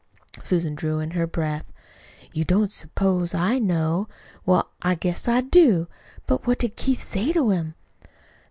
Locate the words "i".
3.35-3.59, 4.81-4.95, 5.27-5.41